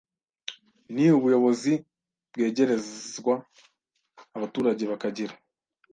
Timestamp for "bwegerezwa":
2.31-3.33